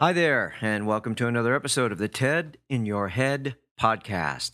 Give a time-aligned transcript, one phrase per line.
[0.00, 4.52] Hi there, and welcome to another episode of the TED in Your Head podcast.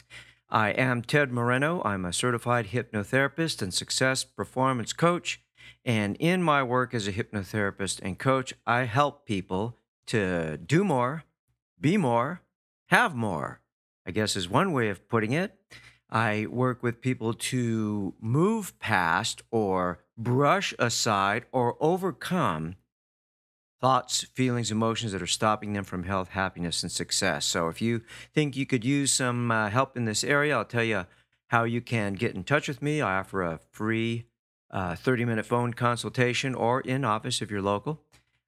[0.48, 1.83] I am Ted Moreno.
[1.84, 5.43] I'm a certified hypnotherapist and success performance coach.
[5.84, 9.77] And in my work as a hypnotherapist and coach, I help people
[10.07, 11.25] to do more,
[11.79, 12.41] be more,
[12.87, 13.61] have more,
[14.06, 15.59] I guess is one way of putting it.
[16.09, 22.77] I work with people to move past or brush aside or overcome
[23.85, 27.45] thoughts, feelings, emotions that are stopping them from health, happiness, and success.
[27.45, 28.01] So if you
[28.33, 31.05] think you could use some uh, help in this area, I'll tell you
[31.49, 33.03] how you can get in touch with me.
[33.03, 34.25] I offer a free
[34.73, 38.01] 30 uh, phone consultation or in office if you're local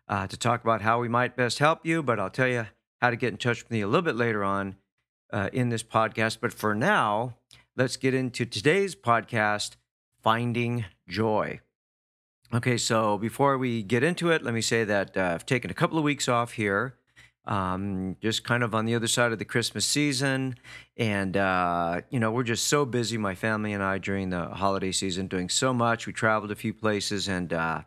[0.08, 2.02] uh, to talk about how we might best help you.
[2.02, 2.68] But I'll tell you
[3.02, 4.76] how to get in touch with me a little bit later on
[5.30, 6.38] uh, in this podcast.
[6.40, 7.36] But for now,
[7.76, 9.76] let's get into today's podcast
[10.22, 11.60] Finding Joy.
[12.54, 15.74] Okay, so before we get into it, let me say that uh, I've taken a
[15.74, 16.94] couple of weeks off here,
[17.44, 20.54] um, just kind of on the other side of the Christmas season.
[20.96, 24.92] And, uh, you know, we're just so busy, my family and I, during the holiday
[24.92, 26.06] season, doing so much.
[26.06, 27.82] We traveled a few places, and uh,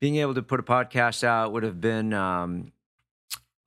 [0.00, 2.72] being able to put a podcast out would have been, um,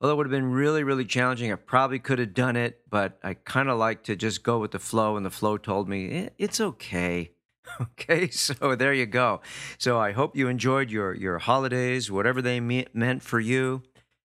[0.00, 1.52] well, it would have been really, really challenging.
[1.52, 4.72] I probably could have done it, but I kind of like to just go with
[4.72, 7.30] the flow, and the flow told me eh, it's okay
[7.80, 9.40] Okay, so there you go.
[9.78, 13.82] So I hope you enjoyed your your holidays, whatever they me- meant for you.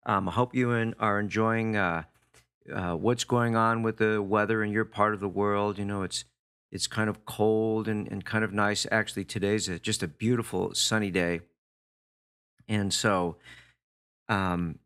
[0.05, 2.05] Um, I hope you in, are enjoying uh,
[2.73, 5.79] uh, what's going on with the weather in your part of the world.
[5.79, 6.25] You know, it's
[6.73, 8.87] it's kind of cold and, and kind of nice.
[8.91, 11.41] Actually, today's a, just a beautiful sunny day.
[12.69, 13.37] And so,
[14.29, 14.79] um,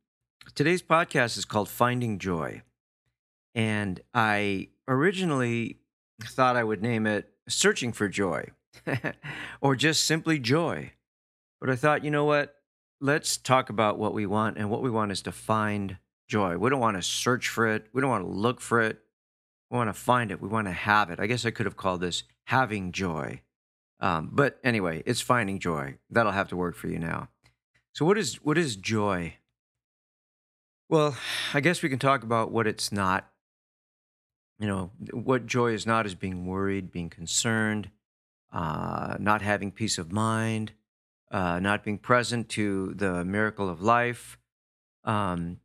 [0.54, 2.62] today's podcast is called Finding Joy.
[3.54, 5.78] And I originally
[6.22, 8.46] thought I would name it searching for joy
[9.60, 10.92] or just simply joy.
[11.60, 12.54] But I thought, you know what?
[13.00, 14.58] Let's talk about what we want.
[14.58, 16.56] And what we want is to find joy.
[16.56, 19.00] We don't want to search for it, we don't want to look for it.
[19.70, 20.42] We want to find it.
[20.42, 21.20] We want to have it.
[21.20, 23.42] I guess I could have called this having joy.
[24.00, 25.98] Um, but anyway, it's finding joy.
[26.10, 27.28] That'll have to work for you now.
[27.92, 29.34] So, what is what is joy?
[30.88, 31.16] Well,
[31.54, 33.29] I guess we can talk about what it's not
[34.60, 37.90] you know, what joy is not is being worried, being concerned,
[38.52, 40.72] uh, not having peace of mind,
[41.30, 44.38] uh, not being present to the miracle of life.
[45.02, 45.60] Um,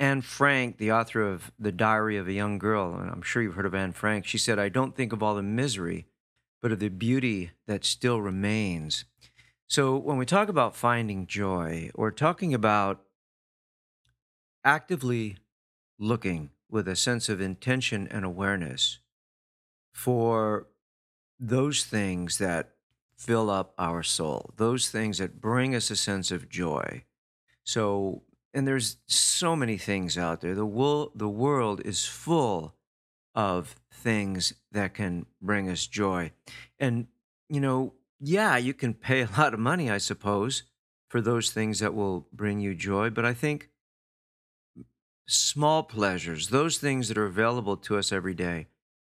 [0.00, 3.54] Anne Frank, the author of The Diary of a Young Girl, and I'm sure you've
[3.54, 6.06] heard of Anne Frank, she said, I don't think of all the misery,
[6.60, 9.04] but of the beauty that still remains.
[9.68, 13.02] So when we talk about finding joy, we're talking about
[14.64, 15.36] actively
[15.98, 18.98] looking with a sense of intention and awareness
[19.92, 20.68] for
[21.38, 22.70] those things that
[23.16, 27.04] fill up our soul, those things that bring us a sense of joy.
[27.64, 28.22] So,
[28.54, 30.54] and there's so many things out there.
[30.54, 32.74] The, wo- the world is full
[33.34, 36.32] of things that can bring us joy.
[36.78, 37.06] And,
[37.48, 40.64] you know, yeah, you can pay a lot of money, I suppose,
[41.08, 43.10] for those things that will bring you joy.
[43.10, 43.69] But I think
[45.30, 48.66] small pleasures, those things that are available to us every day.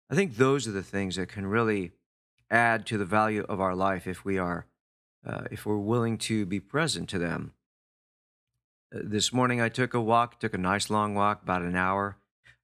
[0.10, 1.92] I think those are the things that can really
[2.50, 4.68] add to the value of our life if we are,
[5.26, 7.54] uh, if we're willing to be present to them.
[8.96, 12.18] Uh, this morning I took a walk, took a nice long walk, about an hour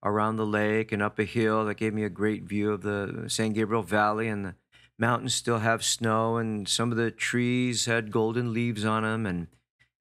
[0.03, 3.25] around the lake and up a hill that gave me a great view of the
[3.27, 4.55] San Gabriel Valley and the
[4.97, 9.47] mountains still have snow and some of the trees had golden leaves on them and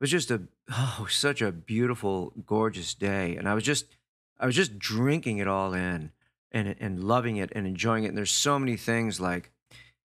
[0.01, 0.43] was just a
[0.73, 3.37] oh such a beautiful gorgeous day.
[3.37, 3.97] And i was just
[4.39, 6.13] i was just drinking it all in
[6.51, 8.09] and and loving it and enjoying it.
[8.09, 9.51] And there's so many things like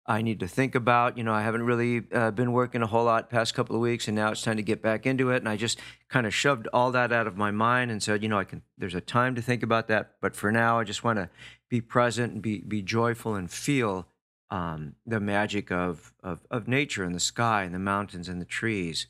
[0.07, 3.05] i need to think about you know i haven't really uh, been working a whole
[3.05, 5.37] lot past couple of weeks and now it's time to get back into it.
[5.37, 8.29] And i just kind of shoved all that out of my mind and said you
[8.29, 10.15] know i can there's a time to think about that.
[10.21, 11.29] But for now i just want to
[11.69, 14.07] be present and be be joyful and feel
[14.51, 18.45] um, the magic of, of of nature and the sky and the mountains and the
[18.45, 19.07] trees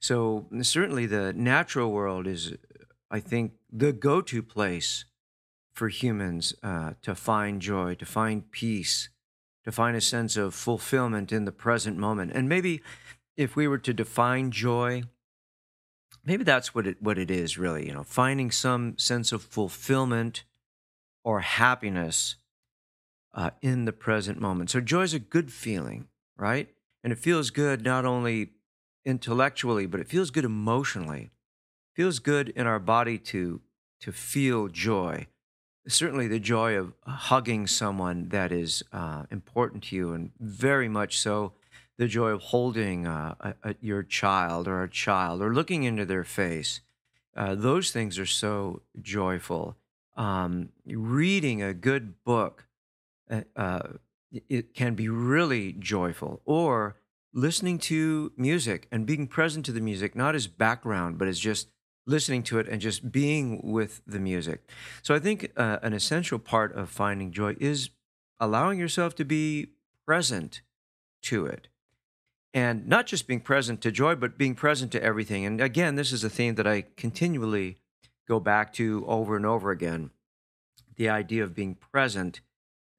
[0.00, 2.54] so certainly the natural world is,
[3.10, 5.04] I think, the go-to place
[5.72, 9.08] for humans uh, to find joy, to find peace,
[9.64, 12.32] to find a sense of fulfillment in the present moment.
[12.32, 12.82] And maybe
[13.36, 15.02] if we were to define joy,
[16.24, 20.44] maybe that's what it what it is really, you know, finding some sense of fulfillment
[21.24, 22.36] or happiness
[23.34, 24.70] uh, in the present moment.
[24.70, 26.06] So joy is a good feeling,
[26.36, 26.68] right?
[27.02, 28.50] And it feels good not only
[29.04, 31.30] intellectually, but it feels good emotionally.
[31.92, 33.60] It feels good in our body to
[34.00, 35.26] to feel joy.
[35.86, 41.18] Certainly, the joy of hugging someone that is uh, important to you, and very much
[41.18, 41.52] so,
[41.98, 46.04] the joy of holding uh, a, a, your child or a child or looking into
[46.04, 46.80] their face.
[47.36, 49.76] Uh, those things are so joyful.
[50.16, 52.66] Um, reading a good book
[53.30, 53.80] uh, uh,
[54.48, 56.40] it can be really joyful.
[56.44, 56.96] Or
[57.34, 61.68] listening to music and being present to the music, not as background, but as just
[62.06, 64.68] listening to it and just being with the music.
[65.02, 67.90] So I think uh, an essential part of finding joy is
[68.38, 69.72] allowing yourself to be
[70.06, 70.62] present
[71.22, 71.68] to it.
[72.52, 75.44] And not just being present to joy, but being present to everything.
[75.44, 77.78] And again, this is a theme that I continually
[78.28, 80.10] go back to over and over again
[80.96, 82.40] the idea of being present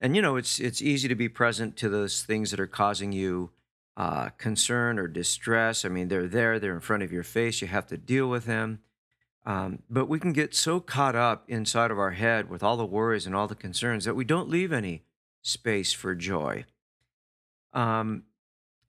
[0.02, 3.12] and you know it's it's easy to be present to those things that are causing
[3.12, 3.52] you
[3.98, 5.86] uh, concern or distress.
[5.86, 8.46] I mean they're there they're in front of your face you have to deal with
[8.46, 8.80] them.
[9.46, 12.86] Um, but we can get so caught up inside of our head with all the
[12.86, 15.04] worries and all the concerns that we don't leave any
[15.44, 16.66] space for joy.
[17.72, 18.24] Um,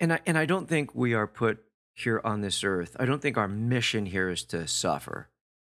[0.00, 1.62] and I, and I don't think we are put
[1.93, 2.97] here on this earth.
[2.99, 5.29] I don't think our mission here is to suffer.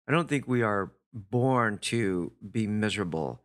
[0.08, 3.42] I don't think we are born to be miserable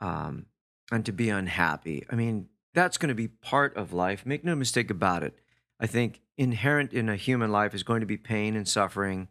[0.00, 0.46] um,
[0.92, 2.04] and to be unhappy.
[2.10, 4.26] I mean, that's going to be part of life.
[4.26, 5.38] Make no mistake about it.
[5.80, 9.28] I think inherent in a human life is going to be pain and suffering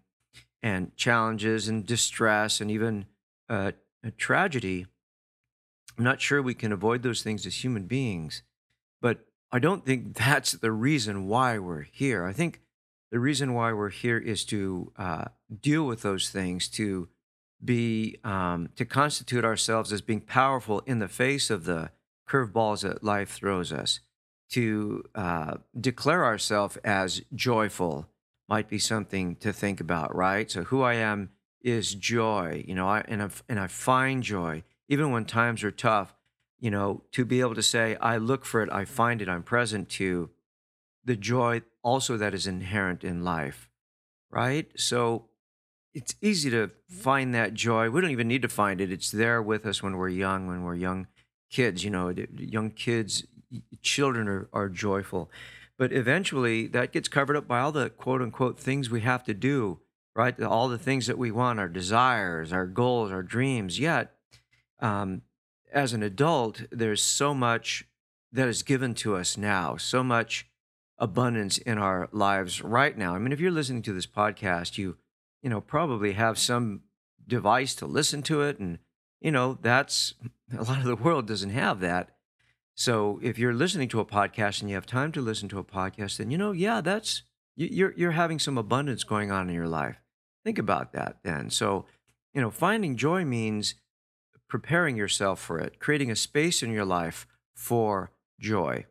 [0.61, 3.05] and challenges and distress and even
[3.49, 3.71] uh,
[4.03, 4.85] a tragedy.
[5.97, 8.43] I'm not sure we can avoid those things as human beings,
[9.01, 12.25] but I don't think that's the reason why we're here.
[12.25, 12.61] I think
[13.11, 15.25] the reason why we're here is to uh,
[15.61, 17.07] deal with those things, to
[17.63, 21.89] be um, to constitute ourselves as being powerful in the face of the
[22.27, 23.99] curveballs that life throws us.
[24.51, 28.07] To uh, declare ourselves as joyful
[28.47, 30.49] might be something to think about, right?
[30.49, 31.31] So who I am
[31.61, 35.71] is joy, you know, I, and I, and I find joy even when times are
[35.71, 36.13] tough.
[36.59, 39.43] You know, to be able to say I look for it, I find it, I'm
[39.43, 40.31] present to
[41.05, 43.69] the joy also that is inherent in life,
[44.31, 44.67] right?
[44.75, 45.25] So
[45.93, 47.89] it's easy to find that joy.
[47.89, 48.91] We don't even need to find it.
[48.91, 51.07] It's there with us when we're young, when we're young
[51.49, 51.83] kids.
[51.83, 53.25] You know, young kids,
[53.81, 55.29] children are, are joyful.
[55.77, 59.33] But eventually that gets covered up by all the quote unquote things we have to
[59.33, 59.79] do,
[60.15, 60.41] right?
[60.41, 63.79] All the things that we want, our desires, our goals, our dreams.
[63.79, 64.13] Yet,
[64.79, 65.21] um,
[65.71, 67.85] as an adult, there's so much
[68.31, 70.47] that is given to us now, so much
[70.97, 73.13] abundance in our lives right now.
[73.13, 74.97] I mean, if you're listening to this podcast, you
[75.41, 76.81] you know, probably have some
[77.27, 78.59] device to listen to it.
[78.59, 78.79] And,
[79.21, 80.13] you know, that's
[80.57, 82.11] a lot of the world doesn't have that.
[82.75, 85.63] So if you're listening to a podcast and you have time to listen to a
[85.63, 87.23] podcast, then, you know, yeah, that's,
[87.55, 89.97] you're, you're having some abundance going on in your life.
[90.43, 91.49] Think about that then.
[91.49, 91.85] So,
[92.33, 93.75] you know, finding joy means
[94.47, 98.85] preparing yourself for it, creating a space in your life for joy.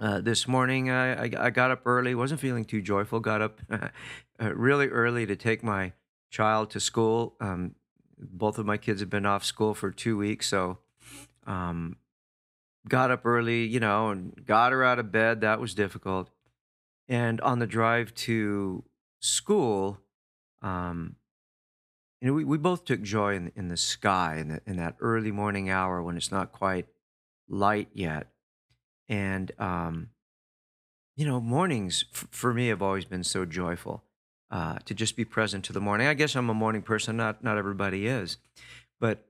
[0.00, 3.60] Uh, this morning, I, I, I, got up early, wasn't feeling too joyful, got up
[3.70, 3.88] uh,
[4.54, 5.92] really early to take my
[6.30, 7.36] child to school.
[7.40, 7.74] Um,
[8.18, 10.78] both of my kids have been off school for two weeks, so
[11.46, 11.96] um,
[12.88, 15.40] got up early, you know, and got her out of bed.
[15.40, 16.30] That was difficult.
[17.08, 18.84] And on the drive to
[19.20, 20.00] school,
[20.62, 21.16] um,
[22.20, 24.96] you know, we, we both took joy in, in the sky in, the, in that
[25.00, 26.86] early morning hour when it's not quite
[27.48, 28.28] light yet.
[29.08, 30.08] And, um,
[31.16, 34.02] you know, mornings f- for me have always been so joyful
[34.50, 36.06] uh, to just be present to the morning.
[36.06, 38.36] I guess I'm a morning person, not, not everybody is.
[39.00, 39.26] But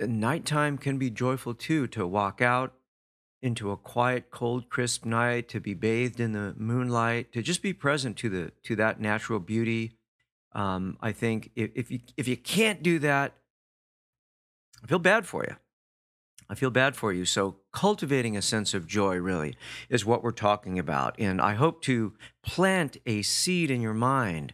[0.00, 2.74] uh, nighttime can be joyful too, to walk out
[3.42, 7.72] into a quiet, cold, crisp night, to be bathed in the moonlight, to just be
[7.72, 9.98] present to the to that natural beauty.
[10.52, 13.34] Um, I think if, if you if you can't do that,
[14.82, 15.56] I feel bad for you.
[16.52, 17.24] I feel bad for you.
[17.24, 19.56] So, cultivating a sense of joy really
[19.88, 21.18] is what we're talking about.
[21.18, 24.52] And I hope to plant a seed in your mind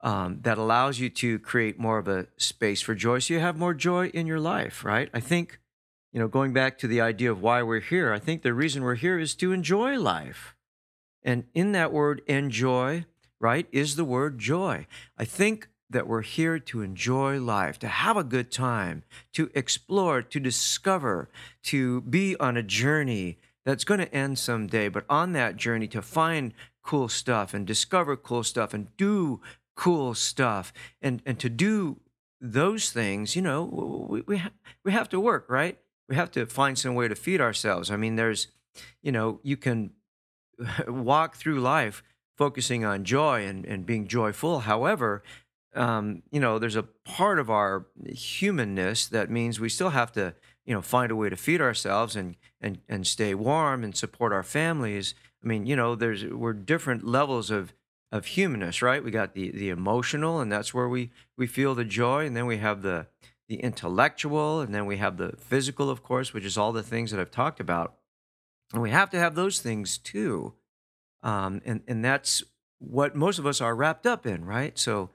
[0.00, 3.58] um, that allows you to create more of a space for joy so you have
[3.58, 5.10] more joy in your life, right?
[5.12, 5.60] I think,
[6.10, 8.82] you know, going back to the idea of why we're here, I think the reason
[8.82, 10.56] we're here is to enjoy life.
[11.22, 13.04] And in that word, enjoy,
[13.38, 14.86] right, is the word joy.
[15.18, 20.22] I think that we're here to enjoy life, to have a good time, to explore,
[20.22, 21.28] to discover,
[21.62, 26.02] to be on a journey that's going to end someday, but on that journey to
[26.02, 29.40] find cool stuff and discover cool stuff and do
[29.74, 30.72] cool stuff.
[31.02, 32.00] And and to do
[32.40, 34.52] those things, you know, we we, ha-
[34.84, 35.78] we have to work, right?
[36.08, 37.90] We have to find some way to feed ourselves.
[37.90, 38.48] I mean, there's,
[39.02, 39.90] you know, you can
[40.88, 42.02] walk through life
[42.36, 44.60] focusing on joy and, and being joyful.
[44.60, 45.22] However,
[45.76, 50.34] um, you know, there's a part of our humanness that means we still have to,
[50.64, 54.32] you know, find a way to feed ourselves and and and stay warm and support
[54.32, 55.14] our families.
[55.44, 57.74] I mean, you know, there's we're different levels of
[58.12, 59.04] of humanness, right?
[59.04, 62.46] We got the the emotional, and that's where we we feel the joy, and then
[62.46, 63.06] we have the
[63.48, 67.10] the intellectual, and then we have the physical, of course, which is all the things
[67.10, 67.94] that I've talked about.
[68.72, 70.54] And we have to have those things too.
[71.22, 72.42] Um, and, and that's
[72.78, 74.78] what most of us are wrapped up in, right?
[74.78, 75.10] So,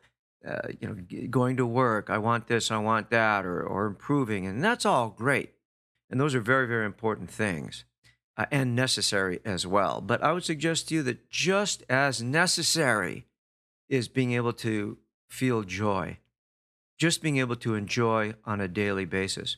[0.48, 4.46] uh, you know, going to work, I want this, I want that, or, or improving,
[4.46, 5.52] and that's all great.
[6.10, 7.86] And those are very, very important things
[8.38, 10.02] uh, and necessary as well.
[10.02, 13.26] But I would suggest to you that just as necessary
[13.88, 14.98] is being able to
[15.30, 16.18] feel joy,
[16.98, 19.58] just being able to enjoy on a daily basis.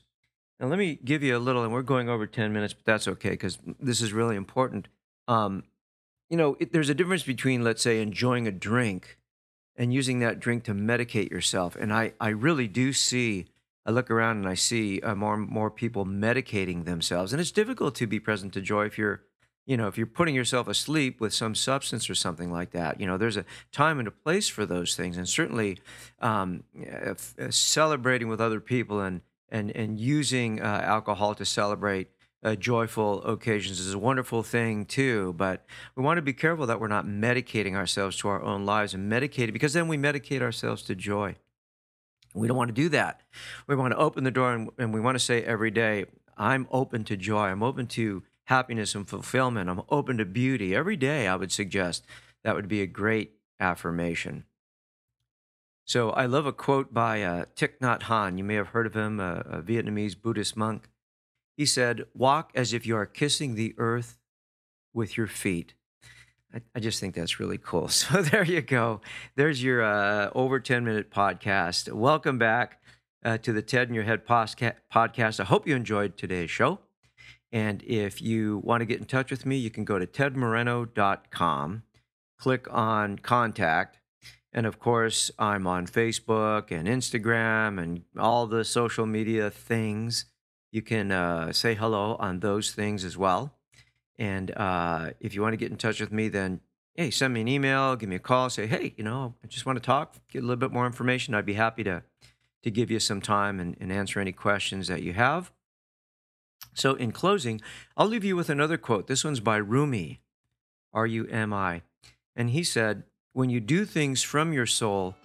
[0.59, 3.07] Now, let me give you a little, and we're going over 10 minutes, but that's
[3.07, 4.87] okay because this is really important.
[5.27, 5.63] Um,
[6.29, 9.17] you know, it, there's a difference between, let's say, enjoying a drink
[9.75, 11.75] and using that drink to medicate yourself.
[11.75, 13.47] And I, I really do see,
[13.85, 17.33] I look around and I see uh, more and more people medicating themselves.
[17.33, 19.23] And it's difficult to be present to joy if you're,
[19.65, 22.99] you know, if you're putting yourself asleep with some substance or something like that.
[22.99, 25.17] You know, there's a time and a place for those things.
[25.17, 25.79] And certainly
[26.19, 32.09] um, uh, uh, celebrating with other people and, and, and using uh, alcohol to celebrate
[32.43, 35.33] uh, joyful occasions is a wonderful thing too.
[35.37, 38.93] But we want to be careful that we're not medicating ourselves to our own lives
[38.93, 41.35] and medicating because then we medicate ourselves to joy.
[42.33, 43.21] We don't want to do that.
[43.67, 46.05] We want to open the door and, and we want to say every day,
[46.37, 47.45] I'm open to joy.
[47.45, 49.69] I'm open to happiness and fulfillment.
[49.69, 50.75] I'm open to beauty.
[50.75, 52.05] Every day, I would suggest
[52.43, 54.45] that would be a great affirmation.
[55.85, 58.37] So I love a quote by uh, Thich Nhat Hanh.
[58.37, 60.89] You may have heard of him, a, a Vietnamese Buddhist monk.
[61.55, 64.17] He said, Walk as if you are kissing the earth
[64.93, 65.75] with your feet.
[66.53, 67.87] I, I just think that's really cool.
[67.89, 69.01] So there you go.
[69.35, 71.91] There's your uh, over 10 minute podcast.
[71.91, 72.81] Welcome back
[73.23, 75.39] uh, to the TED in Your Head podcast.
[75.39, 76.79] I hope you enjoyed today's show.
[77.51, 81.83] And if you want to get in touch with me, you can go to tedmoreno.com,
[82.39, 83.99] click on contact.
[84.51, 90.25] And of course, I'm on Facebook and Instagram and all the social media things.
[90.73, 93.53] You can uh, say hello on those things as well.
[94.17, 96.61] And uh, if you want to get in touch with me, then
[96.95, 99.67] hey, send me an email, give me a call, say, hey, you know, I just
[99.67, 101.35] want to talk, get a little bit more information.
[101.35, 102.01] I'd be happy to
[102.63, 105.51] to give you some time and, and answer any questions that you have.
[106.73, 107.61] So, in closing,
[107.95, 109.05] I'll leave you with another quote.
[109.05, 110.21] This one's by Rumi,
[110.91, 111.83] R U M I.
[112.35, 113.03] And he said,
[113.33, 115.15] When you do things from your soul,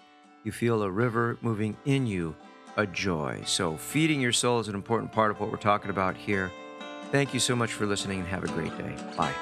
[0.45, 2.37] you feel a river moving in you,
[2.79, 3.43] a joy.
[3.45, 6.51] So, feeding your soul is an important part of what we're talking about here.
[7.11, 8.95] Thank you so much for listening and have a great day.
[9.17, 9.35] Bye.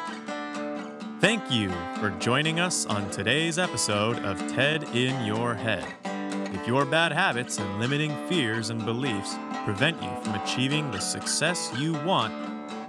[1.21, 5.85] Thank you for joining us on today's episode of TED in Your Head.
[6.55, 11.71] If your bad habits and limiting fears and beliefs prevent you from achieving the success
[11.76, 12.33] you want,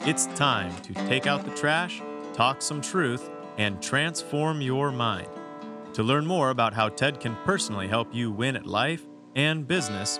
[0.01, 2.01] it's time to take out the trash,
[2.33, 5.27] talk some truth, and transform your mind.
[5.93, 10.19] To learn more about how TED can personally help you win at life and business,